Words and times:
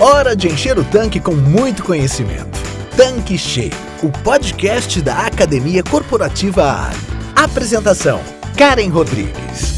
Hora 0.00 0.36
de 0.36 0.46
encher 0.46 0.78
o 0.78 0.84
tanque 0.84 1.18
com 1.18 1.34
muito 1.34 1.82
conhecimento. 1.82 2.56
Tanque 2.96 3.36
Cheio, 3.36 3.72
o 4.00 4.08
podcast 4.22 5.02
da 5.02 5.26
Academia 5.26 5.82
Corporativa 5.82 6.86
Ali. 6.86 6.96
Apresentação: 7.34 8.22
Karen 8.56 8.90
Rodrigues. 8.90 9.74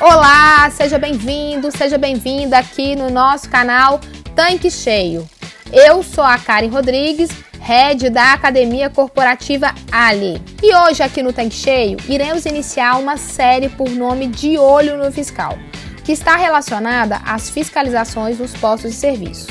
Olá, 0.00 0.70
seja 0.70 1.00
bem-vindo, 1.00 1.76
seja 1.76 1.98
bem-vinda 1.98 2.56
aqui 2.56 2.94
no 2.94 3.10
nosso 3.10 3.50
canal 3.50 3.98
Tanque 4.36 4.70
Cheio. 4.70 5.28
Eu 5.72 6.04
sou 6.04 6.22
a 6.22 6.38
Karen 6.38 6.68
Rodrigues, 6.68 7.28
head 7.68 8.08
da 8.08 8.32
Academia 8.32 8.88
Corporativa 8.88 9.74
Ali. 9.92 10.40
E 10.62 10.74
hoje 10.74 11.02
aqui 11.02 11.22
no 11.22 11.34
Tanque 11.34 11.54
Cheio 11.54 11.98
iremos 12.08 12.46
iniciar 12.46 12.96
uma 12.96 13.18
série 13.18 13.68
por 13.68 13.90
nome 13.90 14.26
De 14.26 14.56
Olho 14.56 14.96
no 14.96 15.12
Fiscal, 15.12 15.58
que 16.02 16.12
está 16.12 16.34
relacionada 16.34 17.20
às 17.26 17.50
fiscalizações 17.50 18.38
dos 18.38 18.54
postos 18.54 18.92
de 18.92 18.96
serviço. 18.96 19.48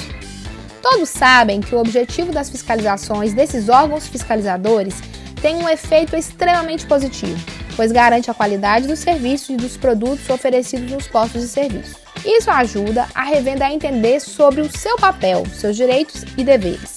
Todos 0.81 1.09
sabem 1.09 1.61
que 1.61 1.75
o 1.75 1.79
objetivo 1.79 2.31
das 2.31 2.49
fiscalizações 2.49 3.35
desses 3.35 3.69
órgãos 3.69 4.07
fiscalizadores 4.07 4.95
tem 5.39 5.57
um 5.57 5.69
efeito 5.69 6.15
extremamente 6.15 6.87
positivo 6.87 7.37
pois 7.77 7.91
garante 7.91 8.31
a 8.31 8.33
qualidade 8.33 8.87
dos 8.87 8.97
serviços 8.97 9.49
e 9.51 9.55
dos 9.55 9.77
produtos 9.77 10.27
oferecidos 10.31 10.91
nos 10.91 11.07
postos 11.07 11.43
de 11.43 11.47
serviço. 11.47 11.95
Isso 12.25 12.49
ajuda 12.49 13.07
a 13.13 13.23
revenda 13.23 13.67
a 13.67 13.71
entender 13.71 14.19
sobre 14.19 14.61
o 14.61 14.75
seu 14.75 14.97
papel, 14.97 15.45
seus 15.53 15.75
direitos 15.75 16.25
e 16.35 16.43
deveres. 16.43 16.96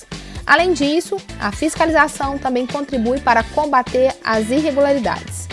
Além 0.50 0.72
disso, 0.72 1.16
a 1.38 1.52
fiscalização 1.52 2.36
também 2.36 2.66
contribui 2.66 3.20
para 3.20 3.44
combater 3.44 4.12
as 4.24 4.50
irregularidades. 4.50 5.46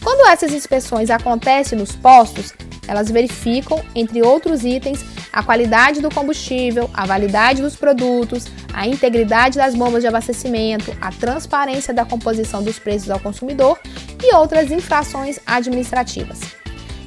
Quando 0.00 0.28
essas 0.28 0.52
inspeções 0.52 1.10
acontecem 1.10 1.76
nos 1.76 1.96
postos, 1.96 2.54
elas 2.86 3.10
verificam, 3.10 3.84
entre 3.96 4.22
outros 4.22 4.62
itens, 4.62 5.04
a 5.32 5.42
qualidade 5.42 6.00
do 6.00 6.08
combustível, 6.08 6.88
a 6.94 7.04
validade 7.04 7.62
dos 7.62 7.74
produtos, 7.74 8.46
a 8.72 8.86
integridade 8.86 9.58
das 9.58 9.74
bombas 9.74 10.02
de 10.02 10.06
abastecimento, 10.06 10.96
a 11.00 11.10
transparência 11.10 11.92
da 11.92 12.04
composição 12.04 12.62
dos 12.62 12.78
preços 12.78 13.10
ao 13.10 13.18
consumidor 13.18 13.76
e 14.22 14.32
outras 14.36 14.70
infrações 14.70 15.40
administrativas. 15.44 16.38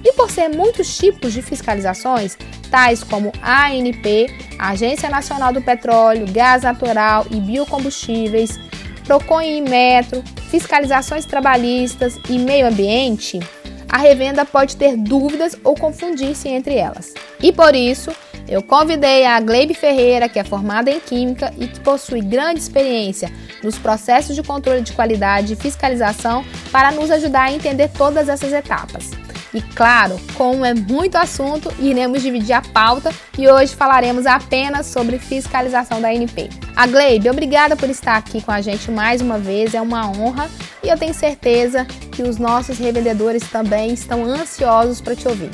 E 0.03 0.14
por 0.14 0.30
ser 0.30 0.50
muitos 0.50 0.98
tipos 0.98 1.34
de 1.34 1.42
fiscalizações, 1.42 2.38
tais 2.70 3.03
como 3.03 3.31
ANP, 3.42 4.28
Agência 4.59 5.09
Nacional 5.09 5.52
do 5.52 5.62
Petróleo, 5.62 6.26
Gás 6.31 6.64
Natural 6.64 7.26
e 7.31 7.40
Biocombustíveis, 7.40 8.59
PROCON 9.06 9.42
e 9.42 9.62
Metro, 9.62 10.23
fiscalizações 10.50 11.25
trabalhistas 11.25 12.20
e 12.30 12.38
meio 12.38 12.68
ambiente, 12.68 13.40
a 13.90 13.98
revenda 13.98 14.44
pode 14.44 14.75
ter 14.75 14.98
dúvidas 14.98 15.56
ou 15.64 15.73
confundir-se 15.73 16.50
entre 16.50 16.75
elas. 16.75 17.14
E 17.42 17.52
por 17.53 17.73
isso, 17.73 18.12
eu 18.48 18.62
convidei 18.62 19.25
a 19.25 19.40
Gleibe 19.40 19.73
Ferreira, 19.73 20.28
que 20.28 20.40
é 20.40 20.44
formada 20.44 20.92
em 20.92 21.00
Química 21.00 21.53
e 21.58 21.68
que 21.68 21.80
possui 21.80 22.22
grande 22.22 22.59
experiência 22.59 23.31
nos 23.64 23.78
processos 23.78 24.36
de 24.36 24.44
controle 24.44 24.81
de 24.81 24.94
qualidade 24.94 25.53
e 25.53 25.56
fiscalização, 25.56 26.45
para 26.72 26.92
nos 26.92 27.09
ajudar 27.12 27.44
a 27.44 27.52
entender 27.52 27.90
todas 27.90 28.30
essas 28.30 28.52
etapas. 28.52 29.12
E 29.53 29.62
claro, 29.62 30.20
como 30.34 30.66
é 30.66 30.73
muito 30.73 31.16
assunto, 31.16 31.73
iremos 31.80 32.22
dividir 32.22 32.53
a 32.53 32.62
pauta 32.62 33.12
e 33.38 33.48
hoje 33.48 33.76
falaremos 33.76 34.26
apenas 34.26 34.88
sobre 34.88 35.17
fiscalização 35.17 36.02
da 36.02 36.14
NP. 36.14 36.50
A 36.76 36.86
Gleibe, 36.86 37.30
obrigada 37.30 37.75
por 37.75 37.90
estar 37.90 38.18
aqui 38.18 38.42
com 38.42 38.52
a 38.52 38.62
gente 38.62 38.92
mais 38.92 39.22
uma 39.22 39.40
vez, 39.40 39.73
é 39.73 39.81
uma 39.81 40.08
honra 40.09 40.50
e 40.84 40.90
eu 40.90 40.98
tenho 40.98 41.14
certeza 41.14 41.86
que 42.12 42.23
os 42.23 42.38
nossos 42.38 42.78
revendedores 42.78 43.44
também 43.50 43.94
estão 43.94 44.25
ansiosos 44.25 45.00
para 45.00 45.16
te 45.16 45.28
ouvir. 45.28 45.50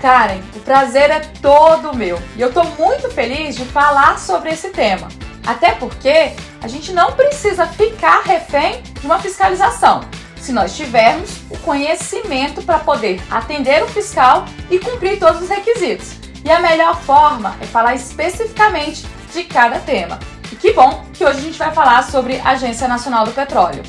Karen, 0.00 0.40
o 0.54 0.60
prazer 0.60 1.10
é 1.10 1.20
todo 1.40 1.96
meu 1.96 2.18
e 2.36 2.40
eu 2.40 2.48
estou 2.48 2.64
muito 2.76 3.08
feliz 3.10 3.56
de 3.56 3.64
falar 3.64 4.18
sobre 4.18 4.50
esse 4.50 4.70
tema. 4.70 5.08
Até 5.46 5.72
porque 5.72 6.32
a 6.60 6.66
gente 6.66 6.92
não 6.92 7.12
precisa 7.12 7.66
ficar 7.66 8.22
refém 8.22 8.82
de 9.00 9.06
uma 9.06 9.20
fiscalização 9.20 10.00
se 10.46 10.52
nós 10.52 10.76
tivermos 10.76 11.40
o 11.50 11.58
conhecimento 11.58 12.62
para 12.62 12.78
poder 12.78 13.20
atender 13.28 13.82
o 13.82 13.88
fiscal 13.88 14.44
e 14.70 14.78
cumprir 14.78 15.18
todos 15.18 15.42
os 15.42 15.48
requisitos. 15.48 16.14
E 16.44 16.50
a 16.50 16.60
melhor 16.60 17.00
forma 17.00 17.56
é 17.60 17.66
falar 17.66 17.96
especificamente 17.96 19.04
de 19.32 19.42
cada 19.42 19.80
tema. 19.80 20.20
E 20.52 20.54
que 20.54 20.72
bom 20.72 21.04
que 21.12 21.24
hoje 21.24 21.38
a 21.38 21.42
gente 21.42 21.58
vai 21.58 21.72
falar 21.72 22.04
sobre 22.04 22.38
a 22.38 22.50
Agência 22.50 22.86
Nacional 22.86 23.26
do 23.26 23.32
Petróleo. 23.32 23.82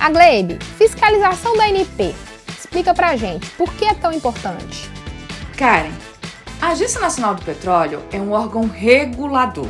A 0.00 0.10
Gleibe, 0.10 0.58
fiscalização 0.76 1.56
da 1.56 1.66
ANP. 1.66 2.12
Explica 2.58 2.92
pra 2.92 3.14
gente, 3.14 3.48
por 3.50 3.72
que 3.74 3.84
é 3.84 3.94
tão 3.94 4.12
importante? 4.12 4.90
Karen, 5.56 5.92
a 6.60 6.70
Agência 6.70 7.00
Nacional 7.00 7.36
do 7.36 7.44
Petróleo 7.44 8.02
é 8.10 8.18
um 8.18 8.32
órgão 8.32 8.66
regulador. 8.66 9.68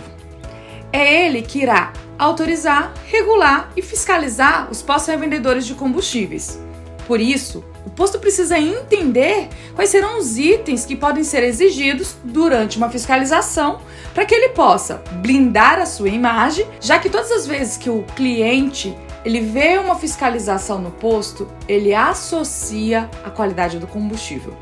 É 0.91 1.27
ele 1.27 1.43
que 1.43 1.59
irá 1.61 1.93
autorizar, 2.19 2.93
regular 3.07 3.71
e 3.77 3.83
fiscalizar 3.83 4.71
os 4.71 4.83
postos 4.83 5.09
revendedores 5.13 5.67
de 5.67 5.75
combustíveis. 5.75 6.61
Por 7.07 7.21
isso, 7.21 7.63
o 7.85 7.91
posto 7.91 8.19
precisa 8.19 8.59
entender 8.59 9.49
quais 9.75 9.91
serão 9.91 10.19
os 10.19 10.39
itens 10.39 10.87
que 10.87 10.97
podem 10.97 11.23
ser 11.23 11.43
exigidos 11.43 12.17
durante 12.25 12.79
uma 12.79 12.89
fiscalização 12.89 13.81
para 14.15 14.25
que 14.25 14.35
ele 14.35 14.51
possa 14.51 15.03
blindar 15.21 15.79
a 15.79 15.87
sua 15.87 16.09
imagem, 16.09 16.67
já 16.81 16.99
que 16.99 17.11
todas 17.11 17.31
as 17.31 17.47
vezes 17.47 17.77
que 17.77 17.91
o 17.91 18.03
cliente 18.17 18.97
ele 19.25 19.41
vê 19.41 19.79
uma 19.79 19.97
fiscalização 19.97 20.79
no 20.79 20.91
posto, 20.91 21.49
ele 21.67 21.95
associa 21.95 23.09
a 23.25 23.31
qualidade 23.31 23.79
do 23.79 23.87
combustível, 23.87 24.55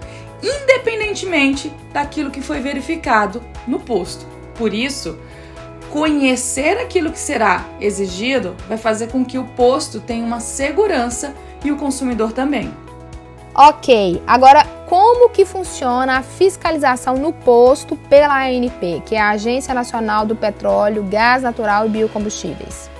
independentemente 0.43 1.73
daquilo 1.93 2.31
que 2.31 2.41
foi 2.41 2.61
verificado 2.61 3.43
no 3.67 3.81
posto. 3.81 4.25
Por 4.55 4.73
isso, 4.73 5.19
conhecer 5.93 6.79
aquilo 6.79 7.13
que 7.13 7.19
será 7.19 7.67
exigido 7.79 8.57
vai 8.67 8.79
fazer 8.79 9.09
com 9.09 9.23
que 9.23 9.37
o 9.37 9.45
posto 9.45 10.01
tenha 10.01 10.25
uma 10.25 10.41
segurança 10.41 11.35
e 11.63 11.71
o 11.71 11.77
consumidor 11.77 12.33
também. 12.33 12.73
Ok, 13.55 14.23
agora 14.27 14.65
como 14.89 15.29
que 15.29 15.45
funciona 15.45 16.17
a 16.17 16.23
fiscalização 16.23 17.17
no 17.17 17.31
posto 17.31 17.95
pela 17.95 18.43
ANP, 18.43 19.03
que 19.05 19.15
é 19.15 19.21
a 19.21 19.31
Agência 19.31 19.75
Nacional 19.75 20.25
do 20.25 20.35
Petróleo, 20.35 21.07
Gás 21.11 21.43
Natural 21.43 21.85
e 21.85 21.91
Biocombustíveis? 21.91 22.91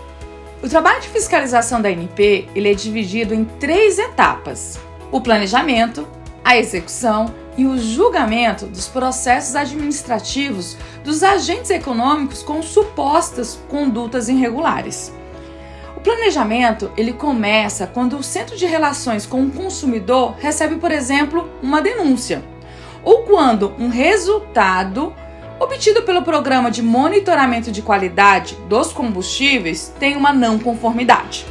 O 0.63 0.69
trabalho 0.69 1.01
de 1.01 1.09
fiscalização 1.09 1.81
da 1.81 1.89
ANP 1.89 2.51
ele 2.55 2.71
é 2.71 2.75
dividido 2.75 3.35
em 3.35 3.45
três 3.45 3.99
etapas: 3.99 4.79
o 5.11 5.19
planejamento, 5.19 6.07
a 6.45 6.57
execução 6.57 7.35
e 7.57 7.67
o 7.67 7.79
julgamento 7.79 8.67
dos 8.67 8.89
processos 8.89 9.55
administrativos 9.55 10.77
dos 11.05 11.23
agentes 11.23 11.71
econômicos 11.71 12.43
com 12.43 12.63
supostas 12.63 13.61
condutas 13.69 14.29
irregulares. 14.29 15.13
O 15.97 16.01
planejamento 16.01 16.91
ele 16.97 17.13
começa 17.13 17.87
quando 17.87 18.17
o 18.17 18.23
Centro 18.23 18.57
de 18.57 18.67
Relações 18.67 19.27
com 19.27 19.45
o 19.45 19.51
Consumidor 19.51 20.35
recebe, 20.39 20.77
por 20.77 20.91
exemplo, 20.91 21.49
uma 21.63 21.81
denúncia, 21.81 22.43
ou 23.05 23.23
quando 23.23 23.73
um 23.79 23.89
resultado 23.89 25.15
obtido 25.61 26.03
pelo 26.03 26.23
Programa 26.23 26.71
de 26.71 26.83
Monitoramento 26.83 27.71
de 27.71 27.83
Qualidade 27.83 28.57
dos 28.69 28.93
Combustíveis 28.93 29.95
tem 30.01 30.17
uma 30.17 30.33
não 30.33 30.59
conformidade. 30.59 31.47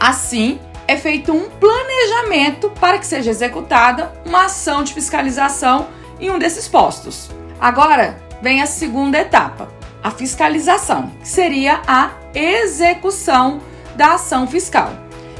Assim, 0.00 0.58
é 0.88 0.96
feito 0.96 1.32
um 1.32 1.50
planejamento 1.50 2.70
para 2.70 2.98
que 2.98 3.06
seja 3.06 3.30
executada 3.30 4.10
uma 4.24 4.46
ação 4.46 4.82
de 4.82 4.94
fiscalização 4.94 5.88
em 6.18 6.30
um 6.30 6.38
desses 6.38 6.66
postos. 6.66 7.30
Agora 7.60 8.18
vem 8.40 8.62
a 8.62 8.66
segunda 8.66 9.18
etapa, 9.18 9.68
a 10.02 10.10
fiscalização, 10.10 11.12
que 11.20 11.28
seria 11.28 11.82
a 11.86 12.12
execução 12.34 13.60
da 13.94 14.14
ação 14.14 14.46
fiscal. 14.46 14.90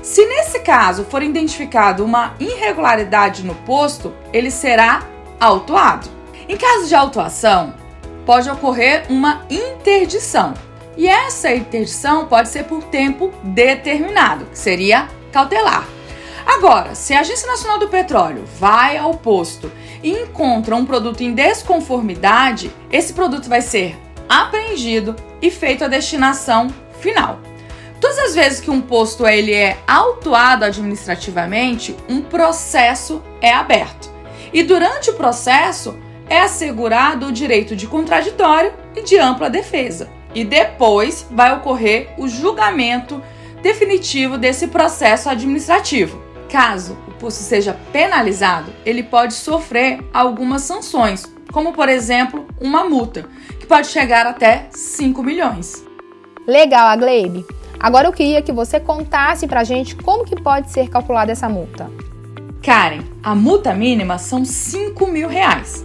Se 0.02 0.24
nesse 0.26 0.60
caso 0.60 1.04
for 1.04 1.22
identificado 1.22 2.04
uma 2.04 2.34
irregularidade 2.38 3.44
no 3.44 3.54
posto, 3.54 4.12
ele 4.32 4.50
será 4.50 5.02
autuado. 5.40 6.08
Em 6.46 6.56
caso 6.56 6.88
de 6.88 6.94
autuação, 6.94 7.74
pode 8.26 8.50
ocorrer 8.50 9.06
uma 9.08 9.46
interdição. 9.48 10.52
E 10.96 11.06
essa 11.06 11.54
interdição 11.54 12.26
pode 12.26 12.48
ser 12.48 12.64
por 12.64 12.82
tempo 12.84 13.32
determinado, 13.42 14.46
que 14.46 14.58
seria 14.58 15.08
cautelar. 15.32 15.86
Agora, 16.46 16.94
se 16.94 17.12
a 17.12 17.20
Agência 17.20 17.46
Nacional 17.46 17.78
do 17.78 17.88
Petróleo 17.88 18.44
vai 18.58 18.96
ao 18.96 19.14
posto 19.14 19.70
e 20.02 20.10
encontra 20.10 20.74
um 20.74 20.86
produto 20.86 21.20
em 21.22 21.34
desconformidade, 21.34 22.70
esse 22.90 23.12
produto 23.12 23.48
vai 23.48 23.60
ser 23.60 23.98
apreendido 24.28 25.14
e 25.42 25.50
feito 25.50 25.84
a 25.84 25.88
destinação 25.88 26.68
final. 27.00 27.40
Todas 28.00 28.18
as 28.18 28.34
vezes 28.34 28.60
que 28.60 28.70
um 28.70 28.80
posto 28.80 29.26
ele 29.26 29.52
é 29.52 29.76
autuado 29.86 30.64
administrativamente, 30.64 31.96
um 32.08 32.22
processo 32.22 33.22
é 33.42 33.52
aberto. 33.52 34.08
E 34.52 34.62
durante 34.62 35.10
o 35.10 35.14
processo 35.14 35.98
é 36.28 36.40
assegurado 36.40 37.26
o 37.26 37.32
direito 37.32 37.74
de 37.74 37.86
contraditório 37.86 38.72
e 38.94 39.02
de 39.02 39.18
ampla 39.18 39.50
defesa. 39.50 40.08
e 40.34 40.44
depois 40.44 41.26
vai 41.30 41.54
ocorrer 41.54 42.10
o 42.18 42.28
julgamento 42.28 43.20
definitivo 43.62 44.38
desse 44.38 44.68
processo 44.68 45.28
administrativo. 45.28 46.22
Caso 46.48 46.96
o 47.06 47.12
posto 47.12 47.42
seja 47.42 47.76
penalizado, 47.92 48.72
ele 48.84 49.02
pode 49.02 49.34
sofrer 49.34 50.00
algumas 50.12 50.62
sanções, 50.62 51.24
como 51.52 51.72
por 51.72 51.88
exemplo 51.88 52.46
uma 52.60 52.84
multa, 52.84 53.28
que 53.60 53.66
pode 53.66 53.88
chegar 53.88 54.26
até 54.26 54.68
5 54.70 55.22
milhões. 55.22 55.84
Legal, 56.46 56.86
Agleib. 56.86 57.44
Agora 57.78 58.08
eu 58.08 58.12
queria 58.12 58.42
que 58.42 58.52
você 58.52 58.80
contasse 58.80 59.46
pra 59.46 59.62
gente 59.62 59.94
como 59.96 60.24
que 60.24 60.40
pode 60.40 60.70
ser 60.70 60.88
calculada 60.88 61.30
essa 61.30 61.48
multa. 61.48 61.90
Karen, 62.62 63.02
a 63.22 63.34
multa 63.34 63.72
mínima 63.72 64.18
são 64.18 64.44
5 64.44 65.06
mil 65.06 65.28
reais. 65.28 65.84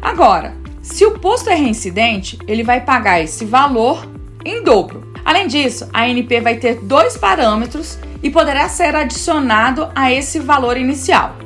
Agora, 0.00 0.54
se 0.80 1.04
o 1.04 1.18
posto 1.18 1.50
é 1.50 1.54
reincidente, 1.54 2.38
ele 2.46 2.62
vai 2.62 2.80
pagar 2.80 3.20
esse 3.20 3.44
valor 3.44 4.06
em 4.44 4.62
dobro. 4.62 5.13
Além 5.24 5.46
disso, 5.46 5.88
a 5.92 6.02
ANP 6.02 6.40
vai 6.40 6.56
ter 6.56 6.80
dois 6.82 7.16
parâmetros 7.16 7.98
e 8.22 8.30
poderá 8.30 8.68
ser 8.68 8.94
adicionado 8.94 9.88
a 9.94 10.12
esse 10.12 10.38
valor 10.38 10.76
inicial. 10.76 11.36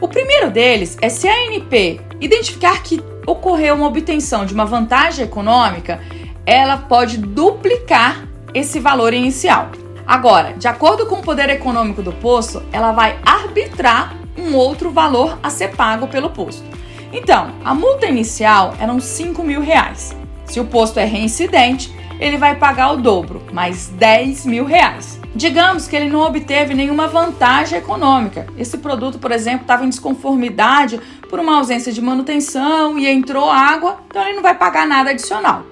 O 0.00 0.08
primeiro 0.08 0.50
deles 0.50 0.98
é 1.00 1.08
se 1.08 1.28
a 1.28 1.32
ANP 1.32 2.00
identificar 2.20 2.82
que 2.82 3.00
ocorreu 3.26 3.74
uma 3.74 3.86
obtenção 3.86 4.44
de 4.44 4.52
uma 4.52 4.66
vantagem 4.66 5.24
econômica, 5.24 6.00
ela 6.44 6.76
pode 6.76 7.18
duplicar 7.18 8.28
esse 8.52 8.80
valor 8.80 9.14
inicial. 9.14 9.70
Agora, 10.06 10.52
de 10.54 10.66
acordo 10.66 11.06
com 11.06 11.16
o 11.16 11.22
poder 11.22 11.48
econômico 11.48 12.02
do 12.02 12.12
posto, 12.12 12.62
ela 12.72 12.92
vai 12.92 13.18
arbitrar 13.24 14.16
um 14.36 14.54
outro 14.54 14.90
valor 14.90 15.38
a 15.42 15.48
ser 15.48 15.76
pago 15.76 16.08
pelo 16.08 16.30
posto. 16.30 16.64
Então, 17.12 17.52
a 17.64 17.74
multa 17.74 18.06
inicial 18.06 18.74
eram 18.80 18.98
5 18.98 19.42
mil 19.42 19.60
reais. 19.60 20.16
Se 20.44 20.58
o 20.58 20.64
posto 20.64 20.98
é 20.98 21.04
reincidente, 21.04 21.94
ele 22.22 22.38
vai 22.38 22.54
pagar 22.54 22.92
o 22.92 22.98
dobro, 22.98 23.42
mais 23.52 23.88
10 23.88 24.46
mil 24.46 24.64
reais. 24.64 25.20
Digamos 25.34 25.88
que 25.88 25.96
ele 25.96 26.08
não 26.08 26.20
obteve 26.20 26.72
nenhuma 26.72 27.08
vantagem 27.08 27.76
econômica. 27.76 28.46
Esse 28.56 28.78
produto, 28.78 29.18
por 29.18 29.32
exemplo, 29.32 29.62
estava 29.62 29.84
em 29.84 29.88
desconformidade 29.88 31.00
por 31.28 31.40
uma 31.40 31.56
ausência 31.56 31.92
de 31.92 32.00
manutenção 32.00 32.96
e 32.96 33.08
entrou 33.08 33.50
água, 33.50 33.98
então 34.06 34.22
ele 34.22 34.36
não 34.36 34.42
vai 34.42 34.56
pagar 34.56 34.86
nada 34.86 35.10
adicional. 35.10 35.64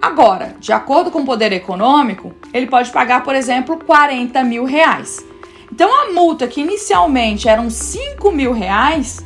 Agora, 0.00 0.56
de 0.58 0.72
acordo 0.72 1.10
com 1.10 1.20
o 1.20 1.26
poder 1.26 1.52
econômico, 1.52 2.32
ele 2.54 2.68
pode 2.68 2.90
pagar, 2.90 3.22
por 3.22 3.34
exemplo, 3.34 3.78
40 3.84 4.42
mil 4.44 4.64
reais. 4.64 5.22
Então 5.70 5.90
a 6.04 6.10
multa 6.10 6.48
que 6.48 6.62
inicialmente 6.62 7.50
eram 7.50 7.68
5 7.68 8.32
mil 8.32 8.54
reais, 8.54 9.22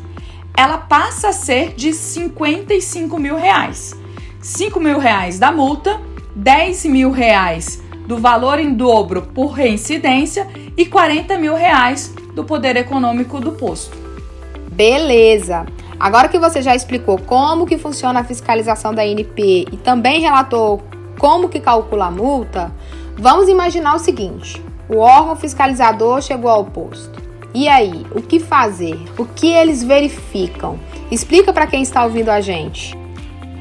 ela 0.57 0.79
passa 0.79 1.29
a 1.29 1.33
ser 1.33 1.75
de 1.75 1.93
55 1.93 3.17
mil 3.21 3.37
reais. 3.37 3.95
5 4.41 4.81
mil 4.81 4.99
reais 4.99 5.39
da 5.39 5.53
multa 5.53 6.01
10 6.37 6.85
mil 6.85 7.11
reais 7.11 7.83
do 8.07 8.19
valor 8.19 8.59
em 8.59 8.75
dobro 8.75 9.23
por 9.23 9.53
reincidência 9.53 10.47
e 10.77 10.85
40 10.85 11.39
mil 11.39 11.55
reais 11.55 12.15
do 12.35 12.45
poder 12.45 12.77
econômico 12.77 13.41
do 13.41 13.53
posto. 13.53 13.97
Beleza! 14.71 15.65
Agora 15.99 16.29
que 16.29 16.39
você 16.39 16.61
já 16.61 16.75
explicou 16.75 17.19
como 17.19 17.65
que 17.65 17.79
funciona 17.79 18.21
a 18.21 18.25
fiscalização 18.25 18.95
da 18.95 19.05
INP 19.05 19.67
e 19.73 19.77
também 19.79 20.21
relatou 20.21 20.83
como 21.19 21.49
que 21.49 21.59
calcula 21.59 22.09
a 22.09 22.11
multa, 22.11 22.71
vamos 23.17 23.49
imaginar 23.49 23.95
o 23.95 23.99
seguinte: 23.99 24.63
o 24.91 24.99
órgão 24.99 25.37
fiscalizador 25.37 26.21
chegou 26.21 26.51
ao 26.51 26.67
posto. 26.67 27.19
E 27.55 27.67
aí, 27.67 28.05
o 28.15 28.21
que 28.21 28.39
fazer? 28.39 29.03
O 29.17 29.25
que 29.25 29.47
eles 29.47 29.83
verificam? 29.83 30.79
Explica 31.11 31.51
para 31.51 31.67
quem 31.67 31.81
está 31.81 32.05
ouvindo 32.05 32.29
a 32.29 32.43
gente. 32.43 32.95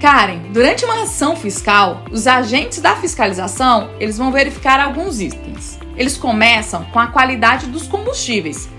Karen, 0.05 0.51
durante 0.51 0.85
uma 0.85 1.01
ação 1.01 1.35
fiscal, 1.35 2.05
os 2.11 2.27
agentes 2.27 2.79
da 2.79 2.95
fiscalização, 2.95 3.89
eles 3.99 4.19
vão 4.19 4.31
verificar 4.31 4.79
alguns 4.79 5.19
itens. 5.19 5.79
Eles 5.97 6.15
começam 6.15 6.85
com 6.93 6.99
a 6.99 7.07
qualidade 7.07 7.65
dos 7.65 7.87
combustíveis. 7.87 8.69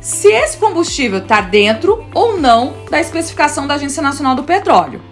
Se 0.00 0.28
esse 0.28 0.56
combustível 0.56 1.18
está 1.18 1.40
dentro 1.40 2.06
ou 2.14 2.38
não 2.38 2.72
da 2.88 3.00
especificação 3.00 3.66
da 3.66 3.74
Agência 3.74 4.00
Nacional 4.00 4.36
do 4.36 4.44
Petróleo. 4.44 5.02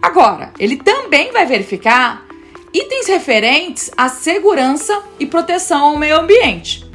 Agora, 0.00 0.54
ele 0.58 0.78
também 0.78 1.30
vai 1.32 1.44
verificar 1.44 2.24
itens 2.72 3.06
referentes 3.06 3.90
à 3.98 4.08
segurança 4.08 5.02
e 5.20 5.26
proteção 5.26 5.84
ao 5.84 5.98
meio 5.98 6.18
ambiente. 6.18 6.90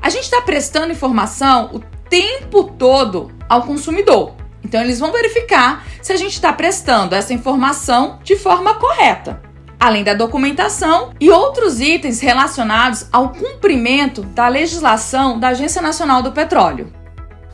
A 0.00 0.08
gente 0.08 0.22
está 0.22 0.40
prestando 0.42 0.92
informação 0.92 1.70
o 1.72 1.80
tempo 2.08 2.62
todo 2.78 3.32
ao 3.48 3.64
consumidor. 3.64 4.37
Então, 4.68 4.82
eles 4.82 5.00
vão 5.00 5.10
verificar 5.10 5.82
se 6.02 6.12
a 6.12 6.16
gente 6.16 6.34
está 6.34 6.52
prestando 6.52 7.14
essa 7.14 7.32
informação 7.32 8.18
de 8.22 8.36
forma 8.36 8.74
correta, 8.74 9.40
além 9.80 10.04
da 10.04 10.12
documentação 10.12 11.10
e 11.18 11.30
outros 11.30 11.80
itens 11.80 12.20
relacionados 12.20 13.06
ao 13.10 13.30
cumprimento 13.30 14.22
da 14.22 14.46
legislação 14.46 15.40
da 15.40 15.48
Agência 15.48 15.80
Nacional 15.80 16.22
do 16.22 16.32
Petróleo. 16.32 16.92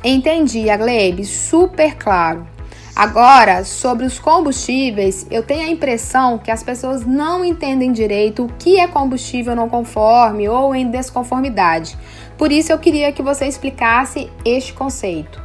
Entendi, 0.03 0.69
Aglebe, 0.69 1.25
super 1.25 1.95
claro. 1.95 2.49
Agora, 2.97 3.65
sobre 3.65 4.05
os 4.05 4.19
combustíveis, 4.19 5.25
eu 5.31 5.43
tenho 5.43 5.69
a 5.69 5.71
impressão 5.71 6.37
que 6.37 6.51
as 6.51 6.65
pessoas 6.65 7.07
não 7.07 7.45
entendem 7.45 7.93
direito 7.93 8.45
o 8.45 8.53
que 8.59 8.79
é 8.79 8.89
combustível 8.89 9.55
não 9.55 9.69
conforme 9.69 10.49
ou 10.49 10.75
em 10.75 10.91
desconformidade. 10.91 11.97
Por 12.37 12.51
isso 12.51 12.73
eu 12.73 12.79
queria 12.79 13.13
que 13.13 13.23
você 13.23 13.47
explicasse 13.47 14.31
este 14.45 14.73
conceito. 14.73 15.44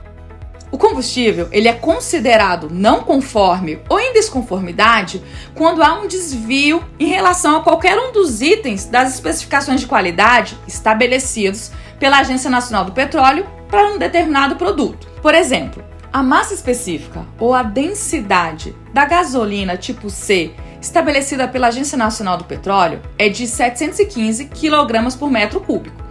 Combustível 0.79 1.49
ele 1.51 1.67
é 1.67 1.73
considerado 1.73 2.69
não 2.71 3.01
conforme 3.01 3.79
ou 3.89 3.99
em 3.99 4.13
desconformidade 4.13 5.21
quando 5.53 5.83
há 5.83 5.99
um 5.99 6.07
desvio 6.07 6.81
em 6.97 7.05
relação 7.05 7.57
a 7.57 7.61
qualquer 7.61 7.99
um 7.99 8.13
dos 8.13 8.41
itens 8.41 8.85
das 8.85 9.13
especificações 9.13 9.81
de 9.81 9.87
qualidade 9.87 10.57
estabelecidos 10.65 11.71
pela 11.99 12.19
Agência 12.19 12.49
Nacional 12.49 12.85
do 12.85 12.93
Petróleo 12.93 13.45
para 13.67 13.89
um 13.89 13.97
determinado 13.97 14.55
produto. 14.55 15.05
Por 15.21 15.35
exemplo, 15.35 15.83
a 16.13 16.23
massa 16.23 16.53
específica 16.53 17.25
ou 17.37 17.53
a 17.53 17.61
densidade 17.61 18.73
da 18.93 19.03
gasolina 19.03 19.75
tipo 19.75 20.09
C 20.09 20.53
estabelecida 20.81 21.45
pela 21.45 21.67
Agência 21.67 21.97
Nacional 21.97 22.37
do 22.37 22.45
Petróleo 22.45 23.01
é 23.17 23.27
de 23.27 23.45
715 23.45 24.45
kg 24.45 25.17
por 25.17 25.29
metro 25.29 25.59
cúbico. 25.59 26.01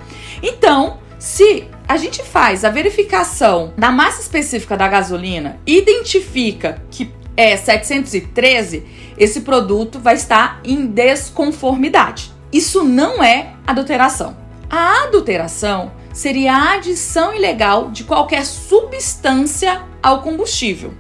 Então, 0.43 0.99
se 1.19 1.69
a 1.87 1.97
gente 1.97 2.23
faz 2.23 2.65
a 2.65 2.71
verificação 2.71 3.73
da 3.77 3.91
massa 3.91 4.21
específica 4.21 4.77
da 4.77 4.87
gasolina 4.87 5.59
identifica 5.67 6.81
que 6.91 7.13
é 7.37 7.57
713, 7.57 8.85
esse 9.17 9.41
produto 9.43 9.99
vai 9.99 10.15
estar 10.15 10.61
em 10.65 10.87
desconformidade. 10.87 12.33
Isso 12.53 12.85
não 12.85 13.23
é 13.23 13.55
adulteração. 13.67 14.37
A 14.71 15.05
adulteração 15.05 15.93
seria 16.13 16.53
a 16.53 16.73
adição 16.75 17.35
ilegal 17.35 17.91
de 17.91 18.05
qualquer 18.05 18.45
substância 18.45 19.83
ao 20.03 20.23
combustível. 20.23 20.95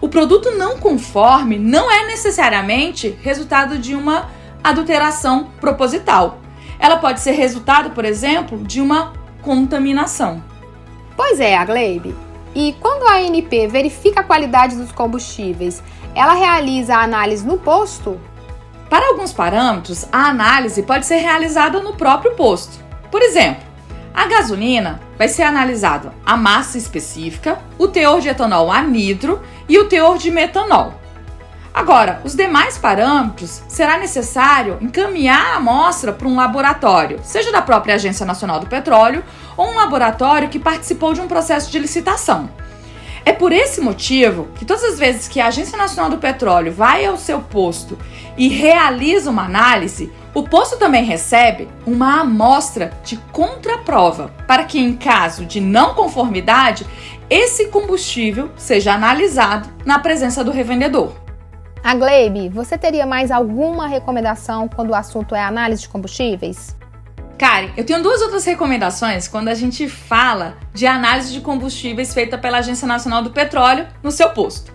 O 0.00 0.08
produto 0.08 0.52
não 0.52 0.78
conforme 0.78 1.58
não 1.58 1.90
é 1.90 2.06
necessariamente 2.06 3.16
resultado 3.22 3.78
de 3.78 3.94
uma 3.94 4.30
adulteração 4.62 5.50
proposital. 5.60 6.38
Ela 6.78 6.96
pode 6.96 7.20
ser 7.20 7.32
resultado, 7.32 7.90
por 7.90 8.04
exemplo, 8.04 8.62
de 8.62 8.80
uma 8.80 9.25
contaminação. 9.46 10.42
Pois 11.16 11.38
é, 11.38 11.56
Agleib. 11.56 12.12
E 12.52 12.74
quando 12.80 13.04
a 13.04 13.18
ANP 13.18 13.68
verifica 13.68 14.20
a 14.20 14.24
qualidade 14.24 14.74
dos 14.74 14.90
combustíveis, 14.90 15.80
ela 16.16 16.34
realiza 16.34 16.96
a 16.96 17.02
análise 17.02 17.46
no 17.46 17.56
posto? 17.56 18.20
Para 18.90 19.06
alguns 19.06 19.32
parâmetros, 19.32 20.08
a 20.10 20.30
análise 20.30 20.82
pode 20.82 21.06
ser 21.06 21.18
realizada 21.18 21.80
no 21.80 21.94
próprio 21.94 22.34
posto. 22.34 22.84
Por 23.08 23.22
exemplo, 23.22 23.62
a 24.12 24.26
gasolina 24.26 25.00
vai 25.16 25.28
ser 25.28 25.44
analisado 25.44 26.12
a 26.24 26.36
massa 26.36 26.76
específica, 26.76 27.60
o 27.78 27.86
teor 27.86 28.20
de 28.20 28.28
etanol 28.28 28.72
anidro 28.72 29.40
e 29.68 29.78
o 29.78 29.88
teor 29.88 30.18
de 30.18 30.28
metanol. 30.28 30.92
Agora, 31.76 32.22
os 32.24 32.34
demais 32.34 32.78
parâmetros 32.78 33.62
será 33.68 33.98
necessário 33.98 34.78
encaminhar 34.80 35.52
a 35.52 35.56
amostra 35.56 36.10
para 36.10 36.26
um 36.26 36.34
laboratório, 36.34 37.20
seja 37.22 37.52
da 37.52 37.60
própria 37.60 37.96
Agência 37.96 38.24
Nacional 38.24 38.58
do 38.58 38.66
Petróleo 38.66 39.22
ou 39.58 39.68
um 39.68 39.74
laboratório 39.74 40.48
que 40.48 40.58
participou 40.58 41.12
de 41.12 41.20
um 41.20 41.28
processo 41.28 41.70
de 41.70 41.78
licitação. 41.78 42.48
É 43.26 43.32
por 43.32 43.52
esse 43.52 43.82
motivo 43.82 44.48
que 44.54 44.64
todas 44.64 44.84
as 44.84 44.98
vezes 44.98 45.28
que 45.28 45.38
a 45.38 45.48
Agência 45.48 45.76
Nacional 45.76 46.08
do 46.08 46.16
Petróleo 46.16 46.72
vai 46.72 47.04
ao 47.04 47.18
seu 47.18 47.40
posto 47.42 47.98
e 48.38 48.48
realiza 48.48 49.28
uma 49.28 49.44
análise, 49.44 50.10
o 50.32 50.44
posto 50.44 50.78
também 50.78 51.04
recebe 51.04 51.68
uma 51.84 52.20
amostra 52.20 52.90
de 53.04 53.18
contraprova, 53.32 54.30
para 54.46 54.64
que, 54.64 54.78
em 54.78 54.96
caso 54.96 55.44
de 55.44 55.60
não 55.60 55.92
conformidade, 55.92 56.86
esse 57.28 57.66
combustível 57.66 58.50
seja 58.56 58.94
analisado 58.94 59.68
na 59.84 59.98
presença 59.98 60.42
do 60.42 60.50
revendedor. 60.50 61.25
A 61.86 61.94
Glebe, 61.94 62.48
você 62.48 62.76
teria 62.76 63.06
mais 63.06 63.30
alguma 63.30 63.86
recomendação 63.86 64.66
quando 64.66 64.90
o 64.90 64.94
assunto 64.96 65.36
é 65.36 65.40
análise 65.40 65.82
de 65.82 65.88
combustíveis? 65.88 66.76
Karen, 67.38 67.68
eu 67.76 67.86
tenho 67.86 68.02
duas 68.02 68.20
outras 68.22 68.44
recomendações 68.44 69.28
quando 69.28 69.46
a 69.46 69.54
gente 69.54 69.88
fala 69.88 70.56
de 70.74 70.84
análise 70.84 71.32
de 71.32 71.40
combustíveis 71.40 72.12
feita 72.12 72.36
pela 72.36 72.58
Agência 72.58 72.88
Nacional 72.88 73.22
do 73.22 73.30
Petróleo 73.30 73.86
no 74.02 74.10
seu 74.10 74.30
posto. 74.30 74.74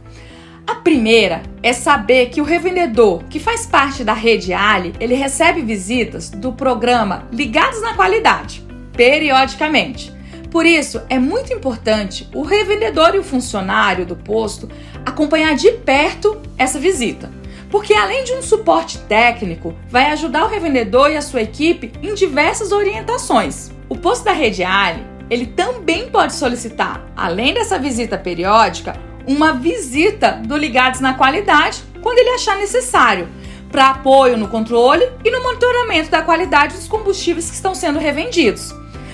A 0.66 0.76
primeira 0.76 1.42
é 1.62 1.74
saber 1.74 2.30
que 2.30 2.40
o 2.40 2.46
revendedor, 2.46 3.26
que 3.26 3.42
faz 3.42 3.66
parte 3.66 4.06
da 4.06 4.14
rede 4.14 4.54
Ali, 4.54 4.94
ele 4.98 5.14
recebe 5.14 5.62
visitas 5.64 6.30
do 6.30 6.54
programa 6.54 7.28
Ligados 7.30 7.82
na 7.82 7.94
Qualidade, 7.94 8.66
periodicamente. 8.96 10.16
Por 10.52 10.66
isso, 10.66 11.02
é 11.10 11.18
muito 11.18 11.54
importante 11.54 12.30
o 12.36 12.42
revendedor 12.42 13.16
e 13.16 13.20
o 13.20 13.24
funcionário 13.24 14.06
do 14.06 14.18
posto 14.18 14.70
acompanhar 15.06 15.56
de 15.56 15.72
perto 15.72 16.42
essa 16.58 16.80
visita. 16.80 17.32
Porque 17.70 17.94
além 17.94 18.24
de 18.24 18.34
um 18.34 18.42
suporte 18.42 18.98
técnico, 19.00 19.74
vai 19.90 20.12
ajudar 20.12 20.44
o 20.46 20.50
revendedor 20.50 21.10
e 21.10 21.16
a 21.16 21.22
sua 21.22 21.42
equipe 21.42 21.92
em 22.02 22.14
diversas 22.14 22.72
orientações. 22.72 23.72
O 23.88 23.96
posto 23.96 24.26
da 24.26 24.34
rede 24.34 24.64
Ali, 24.64 25.06
ele 25.30 25.46
também 25.46 26.10
pode 26.10 26.34
solicitar, 26.34 27.06
além 27.16 27.54
dessa 27.54 27.80
visita 27.80 28.18
periódica, 28.18 28.94
uma 29.26 29.54
visita 29.54 30.42
do 30.46 30.58
Ligados 30.58 31.00
na 31.00 31.14
Qualidade 31.14 31.82
quando 32.02 32.20
ele 32.20 32.32
achar 32.32 32.58
necessário, 32.58 33.30
para 33.72 33.92
apoio 33.92 34.38
no 34.38 34.50
controle 34.50 35.08
e 35.24 35.32
no 35.32 35.42
monitoramento 35.42 36.10
da 36.10 36.22
qualidade 36.22 36.76
dos 36.76 36.88
combustíveis 36.88 37.50
que 37.50 37.56
estão 37.56 37.74
sendo 37.74 38.00
revendidos. 38.00 38.74